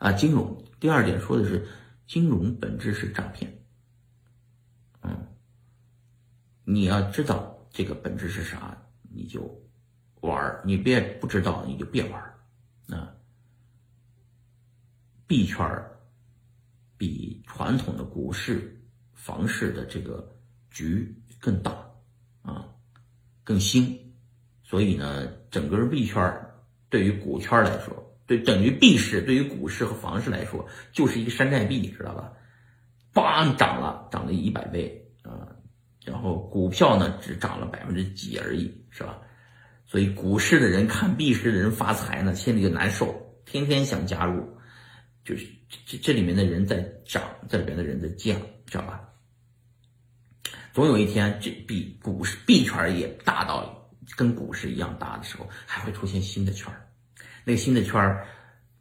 [0.00, 0.64] 啊，金融。
[0.80, 1.68] 第二点说的是
[2.06, 3.62] 金融本质是诈骗，
[5.02, 5.28] 嗯，
[6.64, 9.62] 你要知道这个本质是啥，你就
[10.22, 12.34] 玩儿，你别不知道你就别玩儿，
[12.96, 13.14] 啊。
[15.26, 16.00] 币圈儿
[16.96, 18.82] 比传统的股市、
[19.12, 20.34] 房市的这个
[20.70, 21.72] 局更大
[22.40, 22.66] 啊，
[23.44, 24.14] 更新，
[24.62, 26.22] 所以呢，整个币圈
[26.88, 32.32] 对于股圈来说，对等于币市对于股市和房市来说，就是一个山寨币，知道吧？
[33.12, 35.50] 梆涨了，涨了一百倍啊，
[36.04, 39.18] 然后股票呢只涨了百分之几而已，是吧？
[39.84, 43.12] 所以股市的人看币市的人发财呢，心里就难受，
[43.44, 44.48] 天天想加入，
[45.24, 45.44] 就是
[45.84, 49.00] 这这里面的人在涨，这里边的人在降，知道吧？
[50.72, 56.72] 总有一天，这币股市币圈也大到跟股市一样大的时候，还会出现新的圈。
[57.44, 58.26] 那个新的圈儿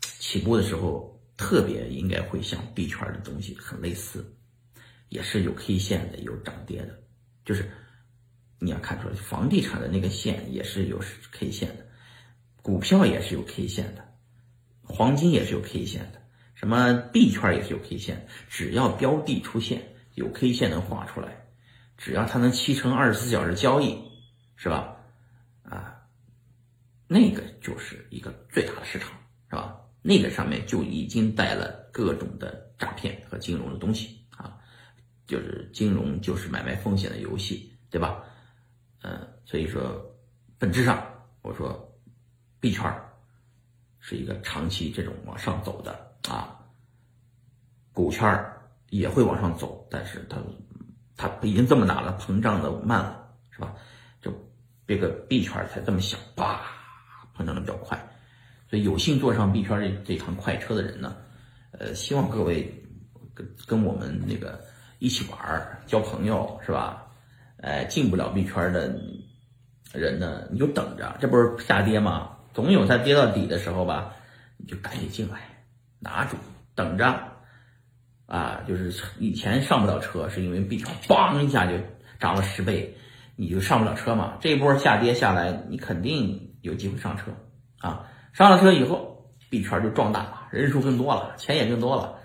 [0.00, 4.36] 起步的时候，特别应该会像币圈的东西很类似，
[5.08, 6.98] 也是有 K 线的，有涨跌的。
[7.44, 7.70] 就是
[8.58, 11.00] 你要看出来，房地产的那个线也是有
[11.32, 11.86] K 线的，
[12.60, 14.04] 股票也是有 K 线的，
[14.82, 16.20] 黄金也是有 K 线的，
[16.54, 18.26] 什么币圈也是有 K 线。
[18.48, 21.46] 只要标的出现有 K 线能画出来，
[21.96, 23.96] 只要它能七乘二十四小时交易，
[24.56, 24.96] 是吧？
[27.08, 29.10] 那个就是一个最大的市场，
[29.48, 29.80] 是吧？
[30.02, 34.56] 那个上面就已经带了各种的诈骗和金融的东西啊，
[35.26, 38.22] 就是金融就是买卖风险的游戏，对吧？
[39.02, 40.00] 嗯，所以说
[40.58, 41.04] 本质上
[41.42, 41.98] 我说
[42.60, 42.94] 币圈
[43.98, 46.60] 是一个长期这种往上走的啊，
[47.92, 48.52] 股圈
[48.90, 50.36] 也会往上走，但是它
[51.16, 53.74] 它已经这么大了，膨胀的慢了，是吧？
[54.20, 54.32] 就
[54.86, 56.77] 这个币圈才这么小，叭。
[57.38, 57.96] 成长的比较快，
[58.68, 61.16] 所以有幸坐上币圈这这趟快车的人呢，
[61.70, 62.84] 呃，希望各位
[63.32, 64.60] 跟跟我们那个
[64.98, 67.06] 一起玩交朋友是吧？
[67.62, 69.00] 哎，进不了币圈的
[69.92, 72.36] 人呢，你就等着，这不是下跌吗？
[72.52, 74.14] 总有它跌到底的时候吧，
[74.56, 75.40] 你就赶紧进来，
[76.00, 76.36] 拿住，
[76.74, 77.06] 等着，
[78.26, 81.72] 啊，就是以前上不了车是因为币圈嘣一下就
[82.18, 82.96] 涨了十倍，
[83.38, 84.36] 你就上不了车嘛。
[84.40, 86.44] 这一波下跌下来，你肯定。
[86.62, 87.30] 有机会上车
[87.78, 88.10] 啊！
[88.32, 92.18] 上了车以后，币圈就壮大了，人数更多了，钱也更多了，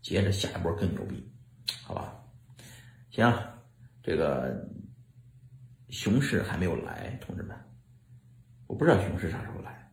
[0.00, 1.28] 接着下一波更牛逼，
[1.82, 2.14] 好吧？
[3.10, 3.30] 行，
[4.00, 4.64] 这个
[5.88, 7.54] 熊市还没有来，同志们，
[8.68, 9.90] 我不知道熊市啥时候来。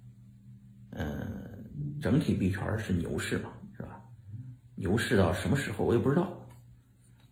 [0.92, 4.00] 嗯，整体币圈是牛市嘛，是吧？
[4.76, 6.32] 牛市到什么时候我也不知道。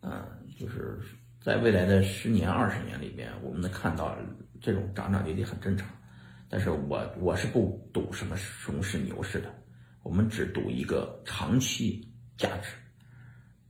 [0.02, 0.26] 嗯，
[0.60, 1.00] 就是
[1.46, 4.18] 在未来的十年、二十年里边，我们能看到
[4.60, 5.88] 这种涨涨跌跌很正常。
[6.50, 9.54] 但是我我是不赌什么熊市牛市的，
[10.02, 12.70] 我们只赌一个长期价值。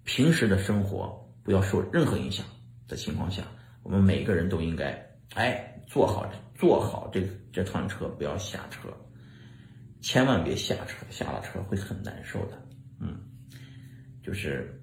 [0.06, 2.46] 平时的生活不要受任何影响
[2.88, 3.44] 的情况下，
[3.84, 4.97] 我们每个人都应该
[5.34, 8.88] 哎坐好坐好这这趟车，不要下车，
[10.00, 12.57] 千万别下车，下了车会很难受的。
[13.02, 13.19] 嗯，
[14.24, 14.81] 就是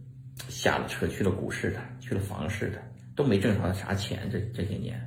[0.53, 2.83] 下了车去了股市的，去了房市的，
[3.17, 5.01] 都没挣着啥钱这这些年。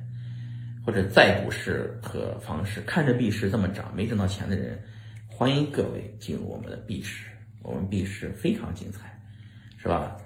[0.84, 4.80] 或者在股市和房市看着币市这么涨没挣到钱的人，
[5.26, 7.30] 欢迎各位进入我们的币市，
[7.62, 9.20] 我们币市非常精彩，
[9.78, 10.16] 是吧？